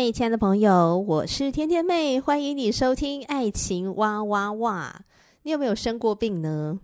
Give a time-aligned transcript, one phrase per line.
[0.00, 4.94] 嗨，亲爱的朋友，我是天天妹，欢迎你收听《爱情哇哇哇》。
[5.42, 6.78] 你有没有生过病呢？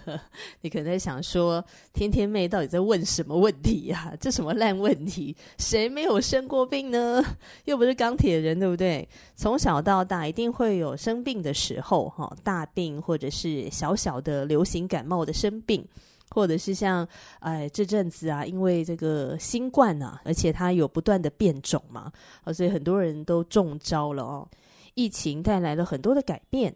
[0.62, 5.36] 你可能在想说，天天妹到底在问什么问题呀、这什么烂问题？
[5.58, 7.22] 谁没有生过病呢？
[7.66, 9.06] 又不是钢铁人，对不对？
[9.36, 15.86] 从小到大一定会有生病的时候，哈，大病或者是小小的流行感冒的生病，
[16.30, 17.06] 或者是像
[17.40, 22.12] 哎这阵子啊，因为这个新冠啊，而且它有不断的变种嘛，
[22.52, 24.48] 所以很多人都中招了哦。
[24.94, 26.74] 疫情带来了很多的改变。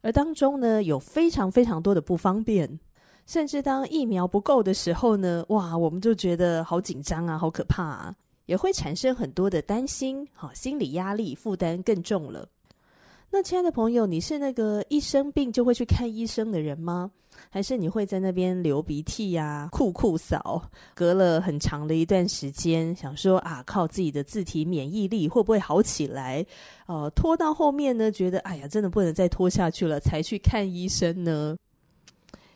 [0.00, 2.78] 而当中呢，有非常非常多的不方便，
[3.26, 8.14] 甚至当疫苗不够的时候呢，哇，我们就觉得好紧张啊，好可怕啊，
[8.46, 12.48] 也会产生很多的担心，好，心理压力负担更重了。
[13.30, 17.10] 那亲爱的朋友，你是那个一生病就会去看医生的人吗？
[17.50, 20.62] 还是你会在那边流鼻涕呀、酷酷扫？
[20.94, 26.44] 隔了很长的一段时间，想说啊，靠自己的自体免疫力会不会好起来？
[26.86, 31.54] 呃，拖到后面呢，觉得哎呀，真的不能再拖下去了，才去看医生呢。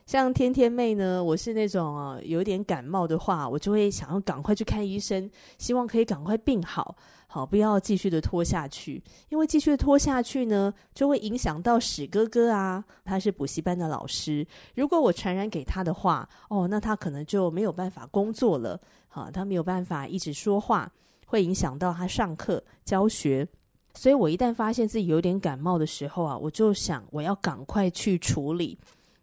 [0.04, 6.96] 像天天妹呢，我是那种啊，有点感冒的话，我就会想要赶快去看医生，希望可以赶快病好。
[7.28, 12.84] 好，不要继续的拖下去，因为继续拖下去呢，就会影响到史哥哥啊。
[13.04, 18.78] 他是补习班的老师，如果我传染给他的话，哦，那他可能就没有办法工作了。
[19.08, 20.92] 好，他没有办法一直说话，
[21.26, 23.48] 会影响到他上课教学。
[23.94, 28.76] 所以我一旦发现自己有点感冒的时候啊，我就想我要赶快去处理。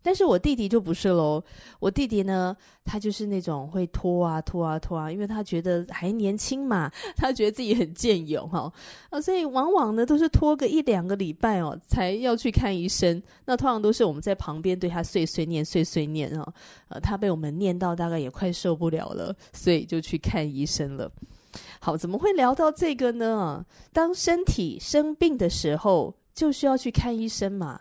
[0.09, 1.39] 但是我弟弟就不是喽，
[1.79, 8.73] 我弟弟呢，他就是那种会拖啊拖啊拖啊，因为他觉得还年轻嘛，他觉得自己很健勇哈，
[9.11, 13.21] 啊，所以往往呢都是拖个一两个礼拜哦，才要去看医生。
[13.45, 16.53] 那通常都是我们在旁边对他碎碎念碎碎念啊，
[16.87, 21.11] 呃，他被我们念到大概也快受不了了，所以就去看医生了。
[21.79, 23.63] 好，怎么会聊到这个呢？
[23.93, 27.79] 当身体生病的时候，就需要去看医生嘛。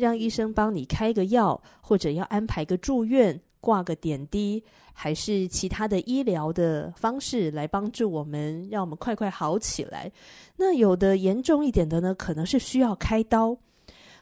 [0.00, 10.10] 让医生帮你开个药，或者要安排个住院、挂个点滴，还是其他的医疗的方式来帮助我们，让我们快快好起来。
[10.56, 13.56] 那有的严重一点的呢，可能是需要开刀。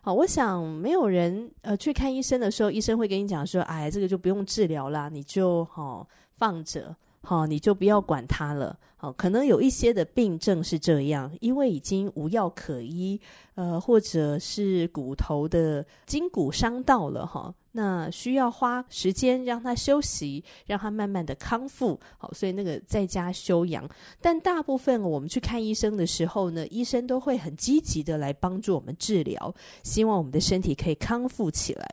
[0.00, 6.06] 好，我想没有人呃去看医生的时候，医生会跟你讲说：“哎，这个就不用治疗啦，你就好、哦、
[6.36, 8.78] 放着。”好，你就不要管它了。
[9.00, 13.20] 好，可能有一些的病症是这样，因为已经无药可医，
[13.54, 22.00] 呃，或者是骨头的筋骨伤到了哈，那需要花时间让它休息，让它慢慢的康复。
[22.18, 23.88] 好，所以那个在家休养。
[24.20, 29.54] 但大部分我们去看医生的时候呢，医生都会很积极的来帮助我们治疗，
[29.84, 31.88] 希望我们的身体可以康复起来。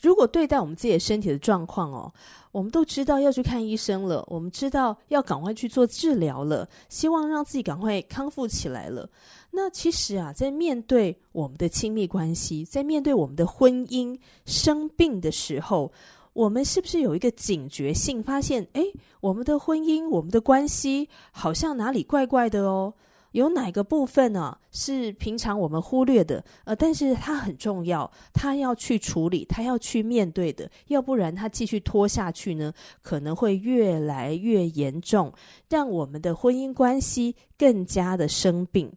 [0.00, 2.12] 如果对待我们自己的身体的状况哦，
[2.52, 9.08] 我们都知道要去看医生了，我们知道要赶快去做治疗了，希望让自己赶快康复起来了。
[9.50, 15.92] 那其实啊，在面对我们的亲密关系，在面对我们的婚姻生病的时候，
[16.32, 22.94] 我们是不是有一个警觉性，发现诶，我们的婚姻、我们的关系好像哪里怪怪的哦？
[23.32, 26.44] 有哪个部分呢、是平常我们忽略的？
[26.64, 35.32] 呃，但是它很重要，它要去处理，它要去面对的，要不然它继续拖下去呢，可能会越来越严重，
[35.68, 38.92] 让我们的婚姻关系更加的生病。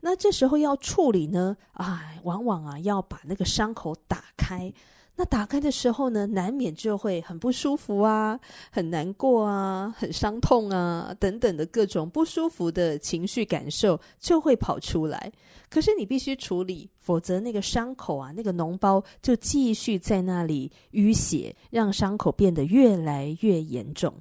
[0.00, 4.72] 那这时候要处理呢，啊，往往啊要把那个伤口打开。
[5.20, 8.38] 那打开的时候呢，难免就会很不舒服啊，
[8.70, 15.32] 很难过啊，很伤痛啊，等等的各种不舒服的情绪感受就会跑出来。
[15.68, 24.14] 可是你必须处理，否则那个伤口啊，那个脓包就继续在那里淤血，让伤口变得越来越严重。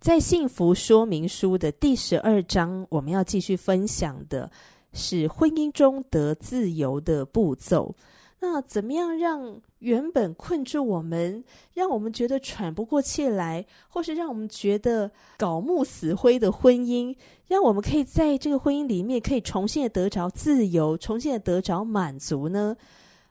[0.00, 4.50] 在幸福说明书的第十二章，我们要继续分享的
[4.92, 7.94] 是婚姻中得自由的步骤。
[8.38, 17.14] 那怎么样让原本困住我们，让我们觉得喘不过气来，或是让我们觉得槁木死灰的婚姻，
[17.46, 22.76] 让我们可以在这个婚姻里面可以重新的得着自由，重新的得着满足呢？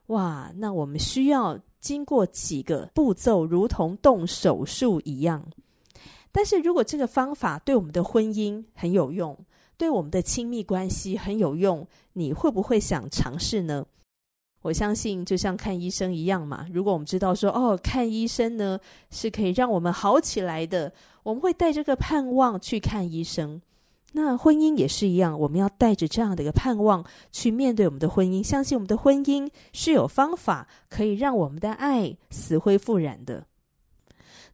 [0.06, 5.46] 哇，那我们需要经过几个步骤，如同动手术一样。
[6.32, 9.38] 但是如果这个方法对我们的婚姻很有用，
[9.76, 13.86] 对我们的亲密关系很有用，你会不会想尝试呢？
[14.66, 16.66] 我相信，就像看医生一样嘛。
[16.74, 18.80] 如果我们知道说，哦，看医生呢
[19.12, 20.92] 是可以让我们好起来的，
[21.22, 23.62] 我们会带着个盼望去看医生。
[24.14, 33.46] 那婚姻也是一样，我们要带着这样的一个盼望去面对我们的婚姻，相信我们的婚姻是有方法可以让我们的爱死灰复燃的。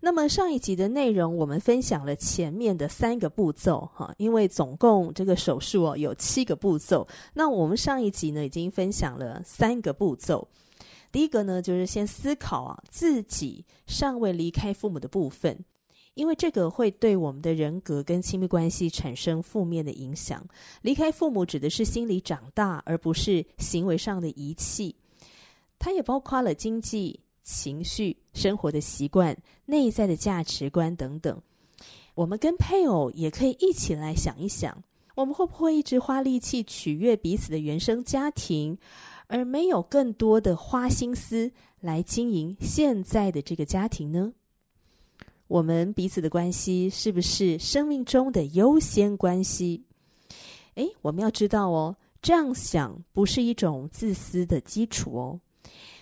[0.03, 7.07] 那么上一集的内容，我们分享了前面的三个步骤，哈，因为总共这个手术哦有七个步骤。
[7.36, 10.48] 那我们上一集呢已经分享了三个步骤。
[11.12, 15.63] 第一个呢就是先思考啊自己尚未离开父母的部分，
[16.15, 20.44] 因为这个会对我们的人格跟亲密关系产生负面的影响。
[20.81, 24.95] 离开父母指的是心理长大，而不是行为上的遗弃。
[25.77, 27.19] 它也包括了经济。
[27.43, 29.35] 情绪、生活的习惯、
[29.65, 31.41] 内在的价值观等等，
[32.15, 34.83] 我们跟配偶也可以一起来想一想，
[35.15, 38.77] 我们会不会一直花力气取悦彼此的原生家庭，
[39.27, 44.33] 而没有更多的花心思来经营现在的这个家庭呢？
[45.47, 49.83] 我们彼此的关系是不是生命中的优先关系？
[50.75, 55.41] 诶，我们要知道哦，这样想不是一种自私的基础哦。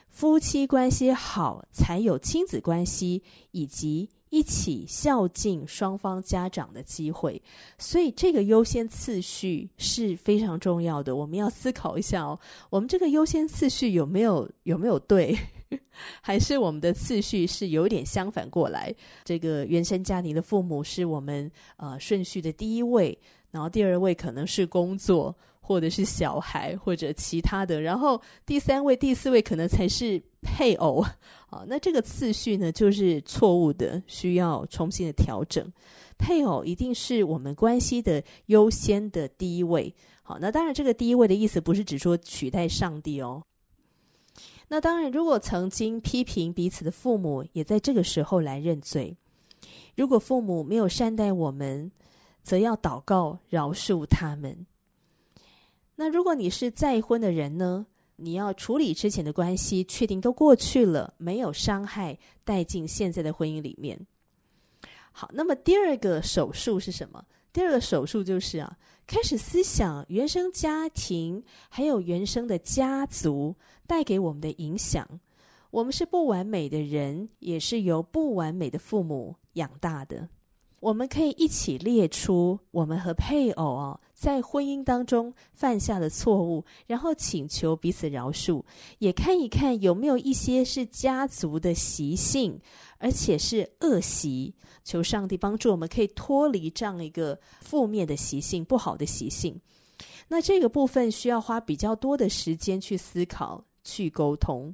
[0.10, 7.42] 夫妻关系好，才有亲子关系以及一起孝敬双方家长的机会。
[7.78, 11.16] 所以，这个优先次序是非常重要的。
[11.16, 12.38] 我们要思考一下哦，
[12.70, 15.38] 我们这个优先次序有没有有没有对？
[16.22, 18.94] 还是我们的次序是有点相反过来？
[19.24, 23.18] 这个原生家庭的父母是我们呃顺序的第一位，
[23.52, 25.36] 然后第二位可能是工作。
[25.70, 31.00] 或者是小孩，或者其他的，然后第三位、第四位可能才是配偶
[31.52, 31.64] 啊。
[31.68, 35.72] 那这个次序呢，就是错误的，需要重新的调整。
[36.18, 39.94] 配偶一定是我们关系的优先的第一位。
[40.24, 43.44] 好，那当然，这个第一位的意思不是只说取代上帝哦。
[44.70, 49.16] 那当然，如果曾经批评彼此的父母，也在这个时候来认罪。
[49.96, 51.92] 如果父母没有善待我们，
[52.42, 54.66] 则要祷告饶恕他们。
[56.00, 57.86] 那如果你是再婚的人呢？
[58.16, 64.00] 你要处理之前的关系，确定都过去了，没有伤害，带进现在的婚姻里面。
[65.12, 67.26] 好，那么第二个手术是什么？
[67.52, 73.54] 第二个手术就是啊，开始思想原生家庭还有原生的家族
[73.86, 75.06] 带给我们的影响。
[75.70, 80.30] 我们是不完美的人，也是由不完美的父母养大的。
[80.80, 88.64] 我们可以一起列出我们和配偶哦，在婚姻当中犯下的错误，然后请求彼此饶恕，
[89.00, 92.60] 也看一看有没有一些是家族的习性，
[92.98, 94.54] 而且是恶习。
[94.84, 99.60] 求上帝帮助我们，可以脱离这样一个负面的习性、不好的习性。
[100.30, 104.74] 那这个部分需要花比较多的时间去思考、去沟通。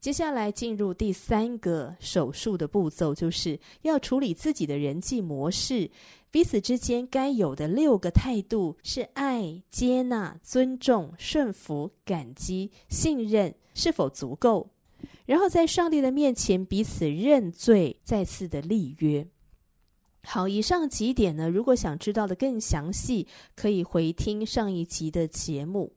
[0.00, 5.90] 接下来进入第三个手术的步骤，就是要处理自己的人际模式，
[6.30, 14.70] 彼此之间该有的六个态度是爱、接纳、尊重、顺服、感激、信任，是否足够？
[15.26, 19.26] 然后在上帝的面前彼此认罪，再次的立约。
[20.22, 25.92] 好，以上几点呢，如果想知道的更详细，可以回听上一集的节目。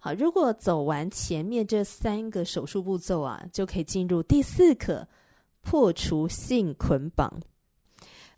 [0.00, 5.06] 好，如果走完前面这三个手术步骤啊，就可以进入第四课，
[5.60, 7.32] 破除性捆绑。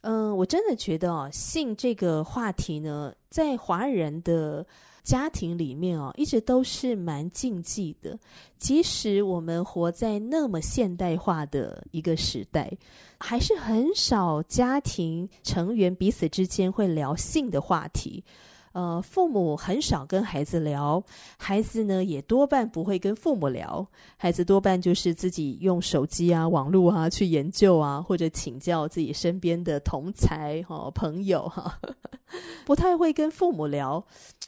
[0.00, 4.66] 嗯，我真的觉得哦，性这个话题呢，在华人的
[5.02, 8.18] 家庭里面哦，一直都是蛮禁忌的。
[8.56, 12.72] 即使我们活在那么现代化的一个时代，
[13.18, 18.24] 还是很少家庭成员彼此之间会聊性的话题。
[18.72, 21.02] 呃，父母很少跟孩子聊，
[21.36, 23.84] 孩子呢也多半不会跟父母聊，
[24.16, 31.80] 孩子多半就是自己用手机啊、网络啊去研究啊，或者请教自己身边的同才哈、哦、朋友哈，
[32.64, 34.04] 不太会跟父母聊，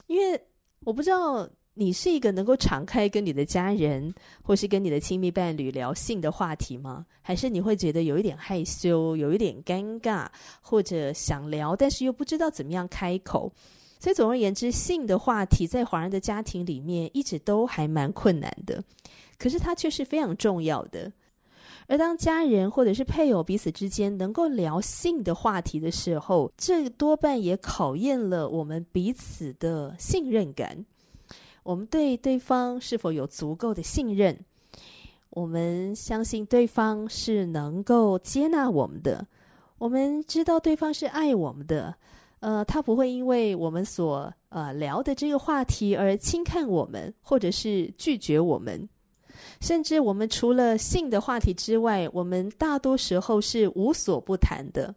[0.07, 0.41] 因为
[0.85, 7.05] 我不知道你是一个能够敞开跟你的家人或是跟你的亲密伴侣聊性的话题吗？
[7.21, 10.27] 还是你会觉得有一点害羞、有一点尴尬，
[10.61, 13.51] 或者想聊，但是又不知道怎么样开口？
[14.03, 18.83] 所以总而言之，性的话题在华人的家庭里面一直都还蛮困难的，
[19.37, 21.09] 可是它却是非常重要的。
[21.87, 30.85] 而当家人或者是配偶彼此之间能够聊性的话题的时候，这多半也考验了我们彼此的信任感。
[31.63, 34.37] 我们对对方是否有足够的信任？
[35.29, 39.25] 我们相信对方是能够接纳我们的，
[39.77, 41.95] 我们知道对方是爱我们的，
[42.43, 48.89] 呃，他不会因为我们所呃聊的这个话题而轻看我们，或者是拒绝我们。
[49.61, 54.93] 甚至我们除了性的话题之外，我们大多时候是无所不谈的。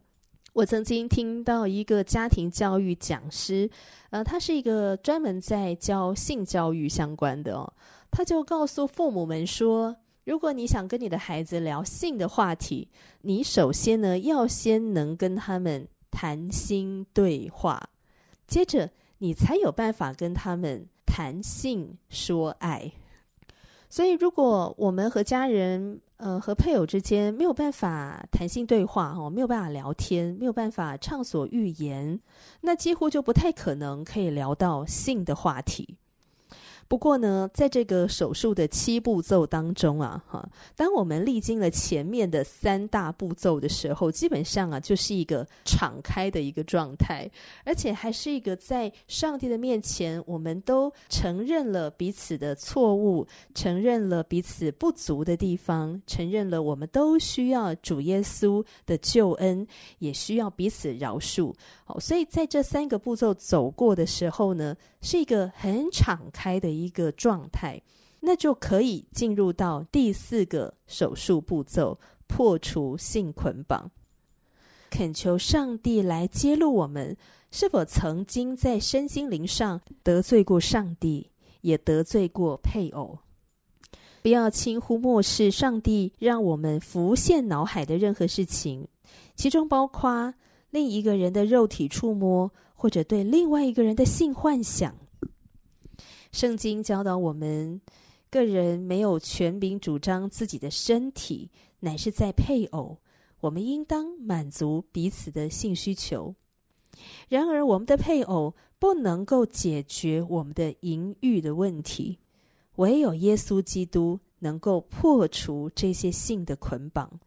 [0.54, 3.70] 我曾经听到一个家庭教育讲师，
[4.10, 7.72] 呃，他是一个专门在教性教育相关的哦，
[8.10, 9.94] 他就告诉父母们说。
[10.24, 12.88] 如果你想跟你的孩子聊性的话题，
[13.20, 15.86] 你首先呢要先能跟他们
[16.16, 17.90] 谈心对话，
[18.46, 22.90] 接着你才有办法跟他们谈性说爱。
[23.90, 32.18] 所以，如果我们和家人、呃和配偶之间没有办法谈性对话，哦，没有办法聊天，没有办法畅所欲言，
[32.62, 35.98] 那几乎就不太可能可以聊到性的话题。
[36.88, 47.28] 不过呢，在这个手术的七步骤当中啊，哈，当我们历经了前面的三大步骤的时候，基本上啊，就是一个敞开的一个状态，
[47.64, 59.66] 而且还是一个在上帝的面前，我们都承认了彼此的错误，承认了彼此不足的地方，承认了我们都需要主耶稣的救恩，
[59.98, 61.52] 也需要彼此饶恕。
[61.84, 67.80] 好，所以在这三个步骤走过的时候呢，是一个很敞开的一个状态，
[68.20, 73.90] 那就可以进入到第四个手术步骤——破除性捆绑。
[74.90, 77.16] 恳求上帝来揭露我们
[77.50, 81.30] 是否曾经在身心灵上得罪过上帝，
[81.60, 83.18] 也得罪过配偶。
[84.22, 88.86] 不要轻忽漠视上帝让我们浮现脑海的任何事情，
[89.34, 90.34] 其中包括
[90.70, 92.50] 另一个人的肉体触摸。
[92.78, 94.94] 或者对另外一个人的性幻想，
[96.36, 97.80] 圣经教导我们，
[98.28, 101.50] 个人没有权柄主张自己的身体，
[101.80, 102.98] 乃是在配偶。
[103.40, 106.34] 我们应当满足彼此的性需求。
[107.30, 112.18] 然而，我们的配偶不能够解决我们的淫欲的问题，
[112.74, 117.18] 唯有耶稣基督能够破除这些性的捆绑，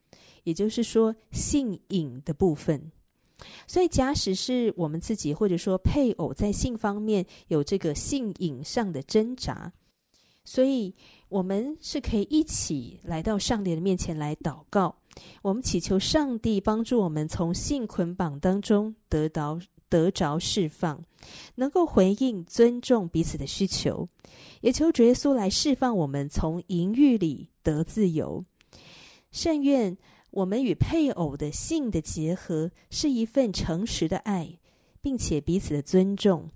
[0.43, 2.91] 也就是说，性瘾的部分。
[3.67, 9.71] 所以，假使是我们自己，或者说配偶在性方面有这个性瘾上的挣扎，
[10.43, 10.93] 所以
[11.29, 14.95] 我们是可以一起来到上帝的面前来祷告。
[15.41, 21.03] 我们祈求上帝帮助我们从性捆绑当中得到得着释放，
[21.55, 24.07] 能够回应尊重彼此的需求，
[24.61, 28.43] 也求主耶稣来释放我们从淫欲里得自由。
[29.31, 29.97] 甚愿。
[30.31, 34.57] 我们与配偶的性的结合是一份诚实的爱，
[35.01, 36.49] 并且彼此的尊重。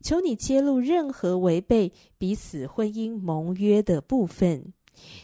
[0.00, 4.72] 求你揭露任何违背彼此婚姻盟约的部分。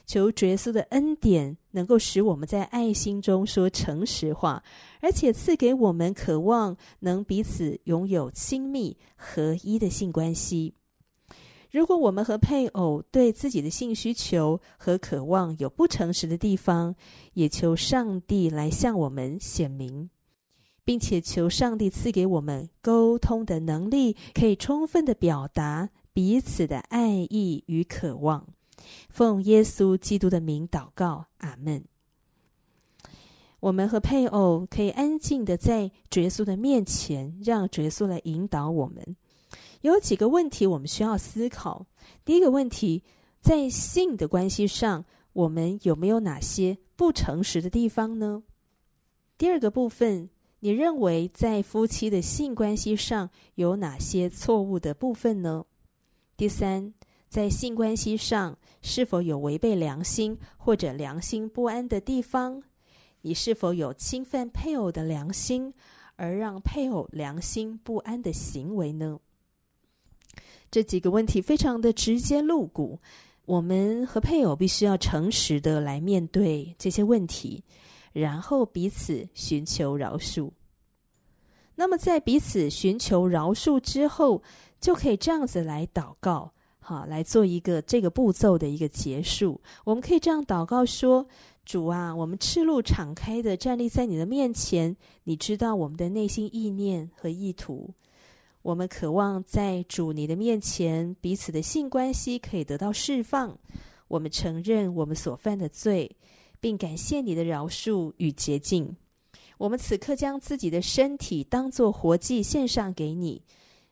[0.04, 4.62] 求耶稣的恩典能够使我们在爱心中说诚实话，
[5.00, 10.74] 而且赐给我们渴望能彼此拥有亲密合一的性关系。
[11.72, 16.94] 如果我们和配偶对自己的性需求和渴望有不诚实的地方，
[17.32, 20.10] 也求上帝来向我们显明，
[20.84, 28.46] 并且求上帝赐给我们沟通的能力，可以充分的表达彼此的爱意与渴望。
[29.08, 31.82] 奉耶稣基督的名祷告，阿门。
[33.60, 39.16] 我们和配偶可以安静的在耶稣的面前，让耶稣来引导我们。
[39.82, 41.86] 有几个问题我们需要思考。
[42.24, 43.04] 第一个问题，
[43.40, 48.42] 在性的关系上，我们有没有哪些不诚实的地方呢？
[49.36, 55.64] 第二个部分，你认为在夫妻的性关系上有哪些错误的部分呢？
[56.36, 56.94] 第三，
[57.28, 62.62] 在性关系上是否有违背良心或者良心不安的地方？
[63.22, 65.74] 你是否有侵犯配偶的良心
[66.16, 69.18] 而让配偶良心不安的行为呢？
[70.72, 72.98] 这几个问题非常的直接露骨，
[73.44, 77.62] 我们和配偶必须要诚实的来面对这些问题，
[78.14, 80.50] 然后彼此寻求饶恕。
[81.74, 84.42] 那么在彼此寻求饶恕之后，
[84.80, 89.60] 就可以这样子来祷告，好，来做一个这个步骤的一个结束。
[89.84, 91.26] 我们可以这样祷告说：
[91.66, 97.92] 主啊，我们赤露敞开的站立在你的面前，你知道我们的内心意念和意图。
[98.62, 103.58] 我们渴望在主你的面前，彼此的性关系可以得到释放。
[104.06, 106.16] 我们承认我们所犯的罪，
[106.60, 108.96] 并感谢你的饶恕与洁净。
[109.58, 113.42] 我们此刻将自己的身体当作活祭献上给你，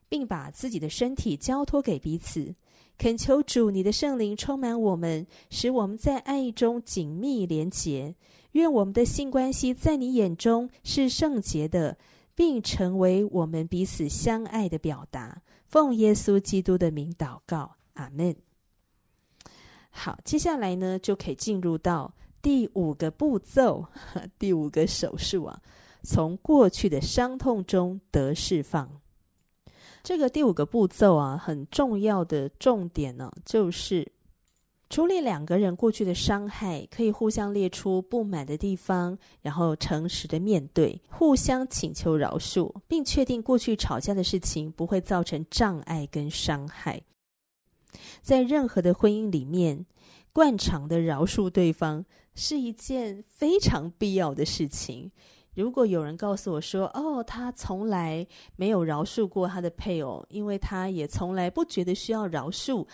[0.08, 2.54] 并把自己的身体交托给彼此，
[2.96, 8.14] 恳求主，你的圣灵充满我们，使我们在爱意中紧密连结。
[8.52, 11.96] 愿我们的性关系在你眼中是圣洁的，
[12.40, 15.42] 并成为我们彼此相爱的表达。
[15.66, 18.34] 奉耶稣基督的名祷告，阿门。
[19.90, 23.84] 好，接下来呢，就可以进入到第五个步骤，
[24.40, 25.60] 第五个手术啊，
[26.02, 28.90] 从过去的伤痛中得释放。
[30.02, 34.10] 这个第五个步骤啊，很重要的重点呢，就是
[34.90, 47.00] 处理两个人过去的伤害，可以互相列出不满的地方，然后诚实的面对，互相请求饶恕，并确定过去吵架的事情不会造成障碍跟伤害。
[48.20, 49.86] 在任何的婚姻里面，
[50.32, 52.04] 惯常的饶恕对方
[52.34, 55.12] 是一件非常必要的事情。
[55.54, 62.84] 如果有人告诉我说：“哦，他从来没有饶恕过他的配偶，因为他也从来不觉得需要饶恕。”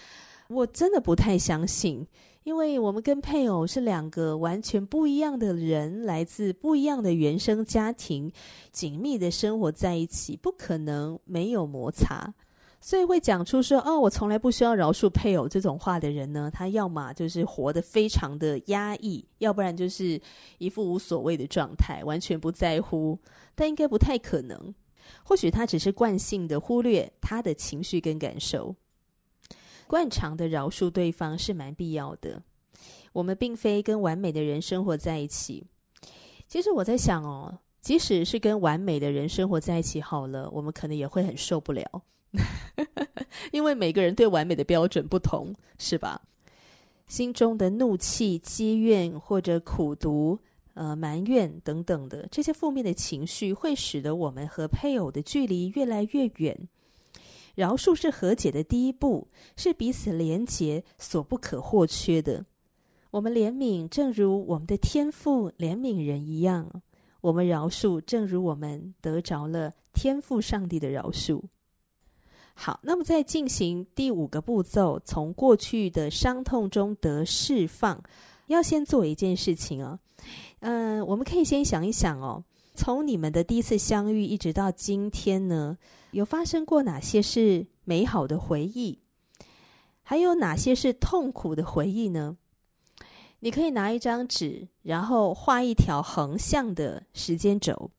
[0.49, 2.07] 我真的不太相信，
[2.45, 8.31] 因为我们跟配偶是两个完全不一样的人，来自不一样的原生家庭，
[8.71, 12.35] 紧密的生活在一起，不可能没有摩擦。
[12.79, 20.21] 所以会讲出说：“哦，我从来不需要饶恕配偶这种话的人呢，他要么就是活得非常的压抑，要不然就是
[20.59, 23.19] 一副无所谓的状态，完全不在乎。
[23.57, 24.73] 但应该不太可能，
[25.25, 28.77] 或许他只是惯性的忽略他的情绪跟感受。
[29.87, 32.43] 惯常的饶恕对方是蛮必要的。
[33.13, 35.67] 我们并非跟完美的人生活在一起。
[36.47, 41.85] 其实我在想哦，即使是跟完美的人生活在一起好了，我们可能也会很受不了。
[43.53, 46.21] ”因为每个人对完美的标准不同，是吧？
[47.07, 50.39] 心中的怒气、积怨或者苦读、
[50.75, 56.69] 呃埋怨等等的这些负面的情绪，会使得我们和配偶的距离越来越远。
[57.57, 62.45] 饶恕是和解的第一步，是彼此连结所不可或缺的。
[63.11, 66.67] 我们怜悯，正如我们的天父怜悯人一样；
[67.23, 71.43] 我们饶恕，正如我们得着了天父上帝的饶恕。
[72.53, 78.03] 好，那么在进行第五个步骤，从过去的伤痛中得释放，
[78.49, 79.99] 要先做一件事情哦。
[80.61, 82.45] 嗯、我们可以先想一想哦，
[82.77, 85.79] 从你们的第一次相遇一直到今天呢，
[86.11, 89.01] 有发生过哪些是美好的回忆，
[90.03, 92.37] 还有哪些是痛苦的回忆呢？
[93.41, 97.91] 你可以拿一张纸，然后画一条横向的时间轴。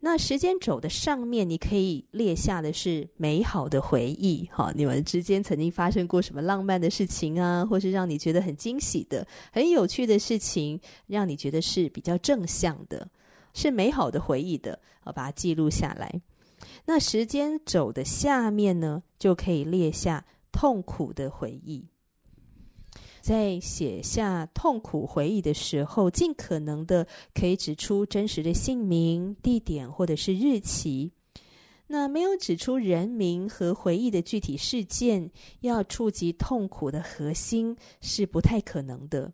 [0.00, 13.08] 那时间轴的上面，你可以列下的是美好的回忆，哈，你们之间曾经发生过什么浪漫的事情啊，或是让你觉得很惊喜的、很有趣的事情，让你觉得是比较正向的，
[13.54, 16.20] 是美好的回忆的，啊，把它记录下来。
[16.86, 21.86] 那时间轴的下面呢，就可以列下痛苦的回忆。
[23.20, 31.12] 在写下痛苦回忆的时候，尽可能的可以指出真实的姓名、地点或者是日期。
[31.88, 35.30] 那没有指出人名和回忆的具体事件，
[35.60, 39.32] 要触及痛苦的核心是不太可能的。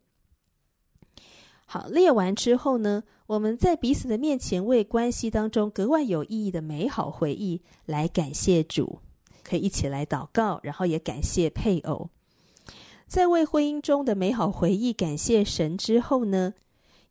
[1.74, 9.00] 好，列完之后呢，我们在彼此的面前为关系当中格外有意义的美好回忆来感谢主，
[9.42, 12.08] 可以一起来祷告，然后也感谢配偶。
[13.08, 16.54] 在为婚姻中的美好回忆感谢神之后呢，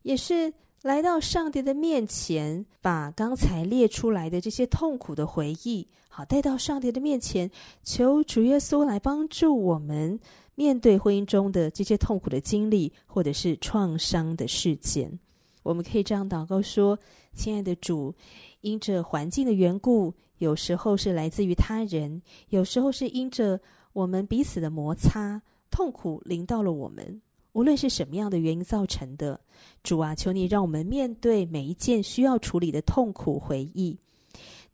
[0.00, 7.50] 也是来到上帝的面前，把刚才列出来的这些痛苦的回忆，好带到上帝的面前，
[7.82, 10.18] 求主耶稣来帮助我们
[10.54, 15.18] 面对婚姻中的这些痛苦的经历，或者是创伤的事件。
[15.62, 16.98] 我们可以这样祷告说
[17.34, 18.14] ：“亲爱的主，
[18.60, 23.60] 因着环境的缘故，有时候是来自于他人，有时候是因着
[23.92, 25.40] 我们彼此的摩擦。”
[25.70, 29.40] 痛苦临到了我们，无论是什么样的原因造成的，
[29.82, 33.98] 主啊，求你让我们面对每一件需要处理的痛苦回忆，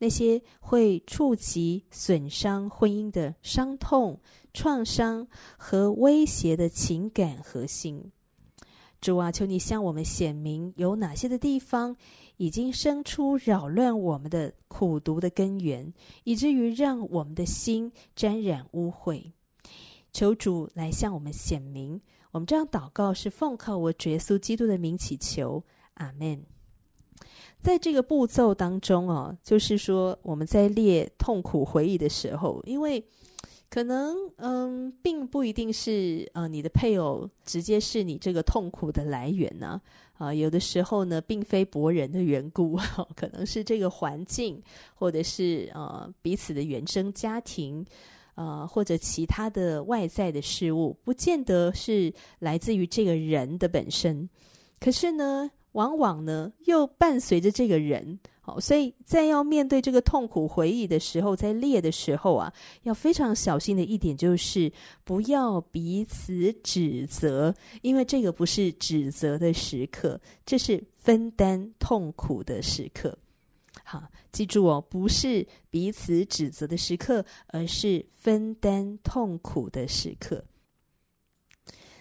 [0.01, 4.19] 那些会触及损伤婚姻的伤痛、
[4.55, 8.11] 创伤和威胁的情感核心。
[8.99, 11.95] 主啊，求你向我们显明有哪些的地方
[12.39, 15.93] 已经生出扰乱我们的苦毒的根源，
[16.25, 19.33] 以至于让我们的心沾染污秽。
[20.13, 25.63] 求主来向我们显明，我们这样祷告是奉靠我主耶稣基督的名祈求，
[25.95, 26.43] 阿门。
[27.63, 33.05] 在这个步骤当中哦，就是说我们在列痛苦回忆的时候，因为
[33.69, 39.81] 可能嗯，并不一定是呃你的配偶直接是你这个痛苦的来源呢
[40.19, 42.77] 啊，有的时候呢，并非博人的缘故，
[43.15, 44.63] 可能是这个环境，
[44.95, 47.85] 或者是呃彼此的原生家庭。
[48.37, 54.27] 呃，或者其他的外在的事物，不见得是来自于这个人的本身。
[54.79, 58.19] 可是呢，往往呢又伴随着这个人。
[58.43, 62.53] 好，所以在要面对这个痛苦回忆的时候，在列的时候啊，
[62.85, 64.73] 要非常小心的一点就是
[65.05, 73.17] 不要彼此指责，因为这个不是指责的时刻，这是分担痛苦的时刻。
[73.85, 74.03] 好，
[74.33, 80.43] 记住哦，不是彼此指责的时刻，而是分担痛苦的时刻。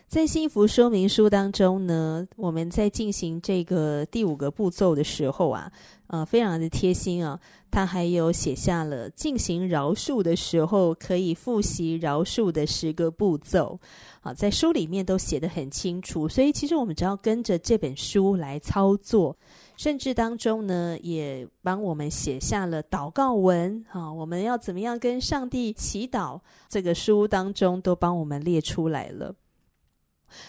[0.10, 5.72] 在幸福说明书当中呢，我们在进行这个第五个步骤的时候啊，
[6.08, 13.80] 呃，非常的贴心啊，他还有写下了进行饶恕的时候可以复习饶恕的十个步骤。
[14.22, 19.38] 啊，在书里面都写得很清楚，所以其实我们只要跟着这本书来操作，
[19.78, 29.36] 甚至当中呢，也帮我们写下了祷告文啊，我们要怎么样跟上帝祈祷，这个书当中都帮我们列出来了。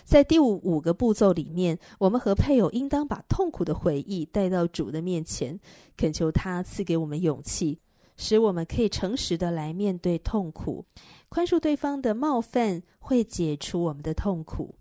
[0.04, 5.58] 在第五五个步骤里面，我们和配偶应当把痛苦的回忆带到主的面前，
[5.96, 7.78] 恳求他赐给我们勇气，
[8.16, 10.84] 使我们可以诚实的来面对痛苦，
[11.28, 14.74] 宽恕对方的冒犯，会解除我们的痛苦。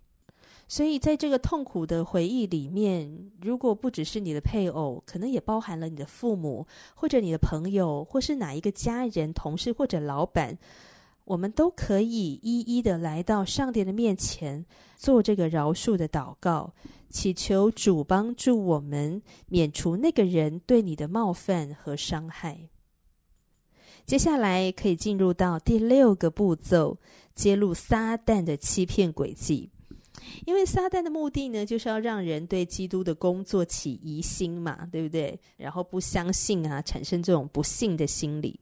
[0.71, 10.59] 所以，在这个痛苦的回忆里面，如果不只是你的配偶，可能也包含了你的父母，或者你的朋友，或是哪一个家人、同事或者老板。
[11.29, 14.65] 我们都可以一一的来到上帝的面前，
[14.97, 16.73] 做这个饶恕的祷告，
[17.11, 22.69] 祈求主帮助我们免除那个人对你的冒犯和伤害。
[24.07, 26.97] 接下来可以进入到第六个步骤，
[27.35, 29.69] 揭露撒旦的欺骗诡计。
[30.47, 35.39] 因为撒旦的目的呢，就是要让人对基督的工作起疑心嘛，对不对？
[35.57, 38.59] 然后不相信啊，产生这种不信的心理。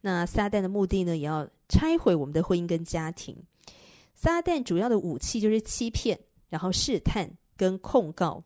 [0.00, 3.36] 那撒旦的目的呢，也要拆毁我们的婚姻跟家庭。
[4.14, 8.42] 撒旦主要的武器就是欺骗，然后试探跟控告。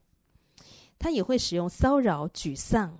[0.98, 2.98] 他也会使用骚扰、沮丧，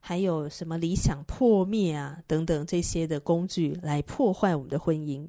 [0.00, 5.28] 还有什么理想破灭啊等等这些的工具来破坏我们的婚姻。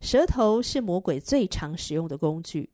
[0.00, 2.70] 舌头是魔鬼最常使用的工具。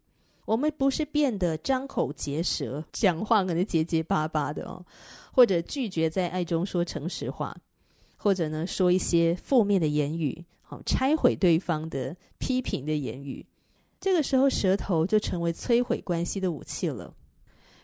[0.47, 4.85] 我们不是变得张口结舌，讲话可能结结巴巴的哦，
[5.33, 7.57] 或者拒绝在爱中说诚实话。
[8.17, 13.47] 或者呢，说一些负面的言语，好拆毁对方的批评的言语，
[14.01, 17.15] 这个时候舌头就成为摧毁关系的武器了。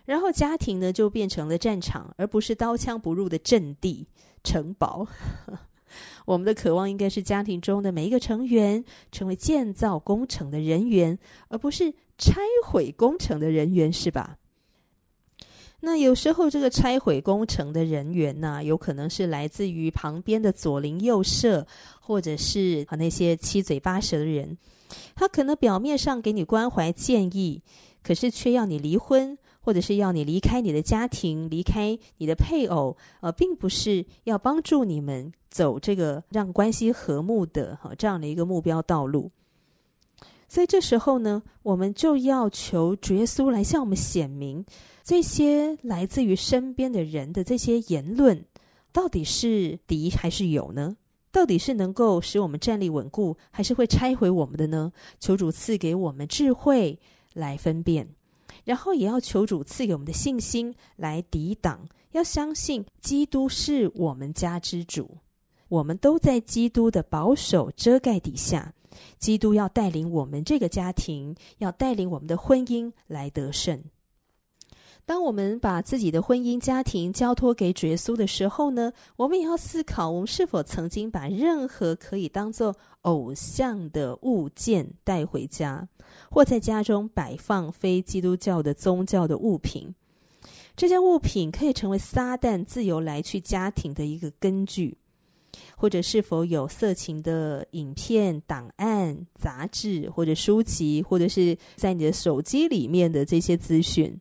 [0.07, 4.09] 然后家庭呢，就变成了战场，而不是刀枪不入的阵地
[4.43, 5.07] 城堡。
[6.27, 11.16] 我们的渴望应该是家庭中的每一个成员成为建造工程的人员，
[11.49, 14.38] 而不是拆毁工程的人员，是吧？
[15.83, 21.66] 那有时候，这个拆毁工程的人员呢，有可能是来自于旁边的左邻右舍，
[22.01, 24.57] 或者是啊那些七嘴八舌的人。
[25.14, 27.62] 他可能表面上给你关怀建议，
[28.03, 39.31] 可是却要你离婚，或者是要你离开你的家庭，离开你的配偶，呃，并不是要帮助你们走这个让关系和睦的哈这样的一个目标道路。
[40.50, 44.64] 所以这时候呢，我们就要求主耶稣来向我们显明。
[45.04, 48.44] 这些来自于身边的人的这些言论，
[48.92, 50.96] 到底是敌还是友呢？
[51.30, 54.92] 到底是能够使我们站立稳固，还是会拆毁我们的呢？
[55.20, 56.98] 求主赐给我们智慧
[57.32, 58.08] 来分辨，
[58.64, 61.88] 然后也要求主赐给我们的信心来抵挡。
[62.10, 65.18] 要相信基督是我们家之主，
[65.68, 68.74] 我们都在基督的保守遮盖底下。
[69.18, 73.83] 基督要带领我们这个家庭，要带领我们的婚姻来得胜。
[75.07, 85.88] 当我们把自己的婚姻家庭交托给主耶稣的时候呢，我们也要思考，我们是否曾经把任何可以当做偶像的物件带回家，
[86.31, 89.92] 或在家中摆放非基督教的宗教的物品。
[90.76, 94.96] 这些物品可以成为撒旦自由来去家庭的一个根据，
[95.77, 104.18] 或者是否有色情的影片、档案、杂志或者书籍，或者是在你的手机里面的这些资讯。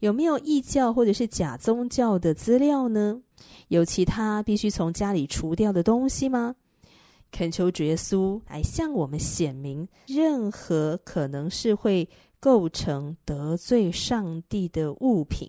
[0.00, 3.22] 有没有异教或者是假宗教的资料呢？
[3.68, 6.54] 有其他必须从家里除掉的东西吗？
[7.32, 15.48] 恳求主耶稣来向我们显明，任何可能是会构成得罪上帝的物品。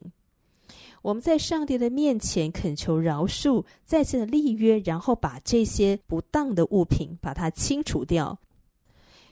[1.08, 8.38] 我们在上帝的面前恳求饶恕，再次的立约，然后把这些不当的物品把它清除掉。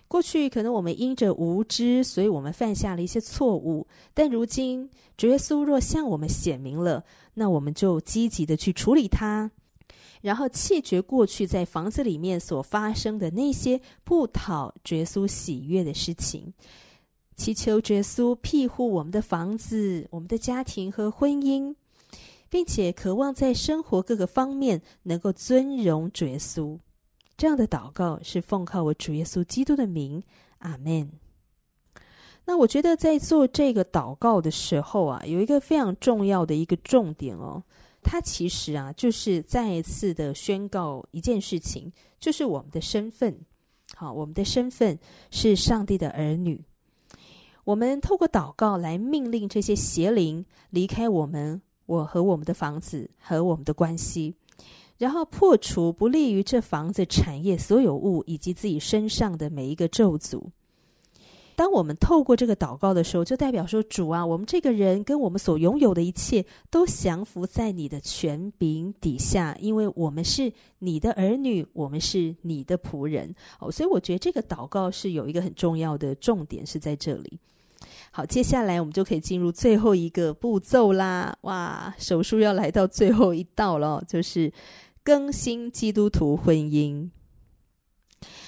[0.07, 3.85] 过去可能我们因着无知，所以我们犯下了一些错误。
[4.13, 9.51] 但如今主耶稣若向我们显明了，那我们就积极的去处理它，
[10.21, 16.53] 然后弃绝过去在房子里面所发生的那些不讨耶稣喜悦的事情，
[17.35, 21.75] 祈求耶稣庇护我们的房子、我们的家庭和婚姻，
[22.49, 26.79] 并且渴望在生活各个方面能够尊荣耶稣。
[27.37, 30.23] 这样的祷告是奉靠我主耶稣基督的名，
[30.59, 31.11] 阿门。
[32.45, 37.63] 那我觉得在做这个祷告的时候啊，有一个非常重要的一个重点哦。
[38.01, 43.37] 它其实啊，就是再一次的宣告一件事情，就是我们的身份。
[43.95, 44.97] 好，我们的身份
[45.31, 46.63] 是上帝的儿女。
[47.65, 54.35] 我们透过祷告来命令这些邪灵离开我们，我和我们的房子和我们的关系，
[54.99, 60.43] 然后破除不利于这房子产业所有物以及自己身上的每一个咒诅。
[61.55, 77.39] 当我们透过这个祷告的时候，就代表说：“主啊，我们这个人跟我们所拥有的一切，都降服在你的权柄底下，因为我们是你的儿女，我们是你的仆人。”哦，所以我觉得这个祷告是有一个很重要的重点是在这里。
[78.11, 81.37] 好，接下来我们就可以进入最后一个步骤啦！
[81.41, 84.51] 哇，手术要来到最后一道了，就是
[85.03, 87.09] 更新基督徒婚姻。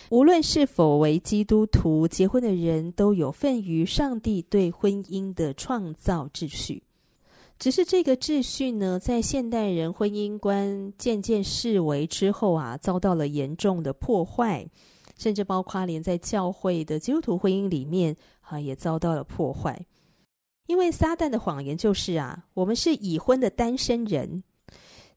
[0.10, 6.84] 无论是否为基督徒，结婚的人都有份于上帝对婚姻的创造秩序。
[7.60, 14.66] 只是这个秩序呢，在现代人婚姻观渐渐式微之后啊，遭到了严重的破坏，
[15.18, 18.16] 甚至包括连在教会的基督徒婚姻里面
[18.50, 19.86] 啊，也遭到了破坏。
[20.68, 24.44] 因为撒旦的谎言就是啊，我们是已婚的单身人。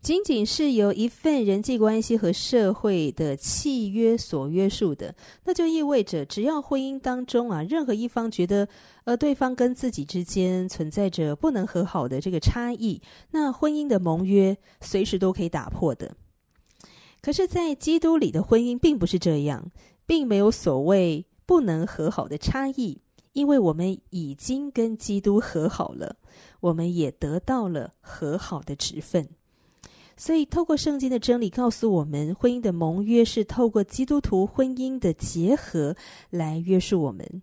[0.01, 5.15] 仅仅是由一份人际关系和社会的契约所约束的，
[5.45, 8.67] 那就意味着，只要婚姻当中啊，任何一方觉得，
[9.05, 16.17] 呃，对方跟自己之间存在着不能和好的这个差异，那婚姻的盟约随时都可以打破的。
[17.21, 19.71] 可是，在基督里的婚姻并不是这样，
[20.07, 26.17] 并没有所谓不能和好的差异，因为我们已经跟基督和好了，
[26.61, 29.29] 我们也得到了和好的职分。
[30.17, 35.97] 所以，透过圣经的真理告诉我们，婚姻的盟约是透过基督徒婚姻的结合
[36.29, 37.43] 来约束我们。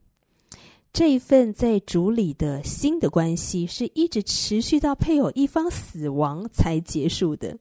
[0.93, 7.57] 这一份在主里的新的关系，是一直持续到配偶一方死亡才结束的。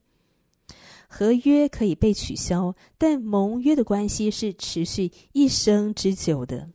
[1.08, 6.68] 合约可以被取消，但盟约的关系是持续一生之久的。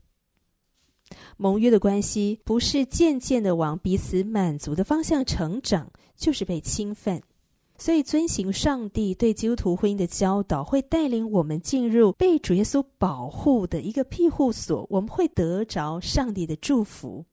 [1.42, 7.20] 盟约的关系不是渐渐的往彼此满足的方向成长，就是被侵犯。
[7.80, 14.86] 所以，遵行上帝对基督徒婚姻的教导，会带领我们进入被主耶稣保护的一个庇护所。
[14.88, 17.26] 我们会得着上帝的祝福。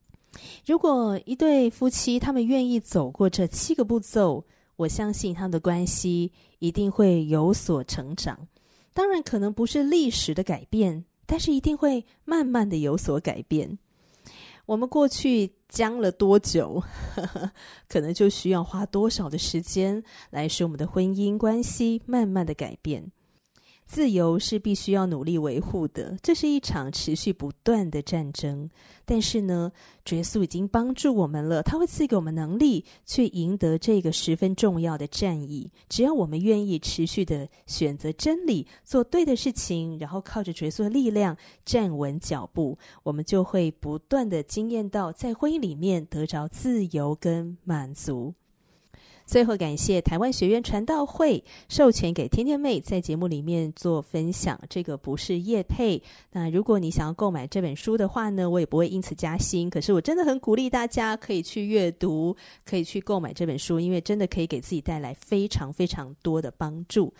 [0.64, 4.42] 如果一对夫妻他们愿意走过这七个步骤，
[4.76, 8.48] 我相信他们的关系一定会有所成长。
[8.94, 13.78] 当然，可能不是历史的改变，但是一定会慢慢的有所改变。
[14.68, 16.82] 我们过去僵了多久，
[17.88, 23.10] 可能就需要花多少的时间，来使我们的婚姻关系慢慢的改变。
[23.88, 28.68] 自由是必须要努力维护的，这是一场持续不断的战争。
[29.06, 29.72] 但是呢，
[30.10, 35.70] 耶稣已经帮助我们了，他会赐给我们能力，去赢得这个十分重要的战役。
[35.88, 48.34] 只要我们愿意持续的选择真理，做对的事情，然后靠着耶稣的力量站稳脚步，我们就会不断的经验到在婚姻里面得着自由跟满足。
[49.28, 54.58] 最后，感谢台湾学院传道会授权给天天妹在节目里面做分享。
[54.70, 56.02] 这个不是叶配。
[56.32, 59.68] 那如果你想要购买这本书的话呢，我也不会因此加薪。
[59.68, 67.12] 可是我真的很鼓励大家可以去阅读，可以去购买这本书，因为真的可以给自己带来非常非常多的帮助。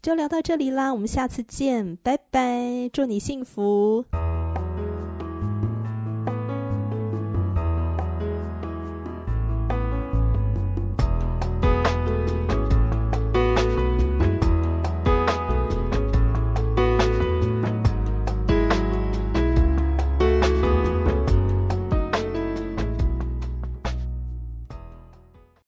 [0.00, 4.04] 就聊到这里啦，我们下次见，拜拜，祝你幸福。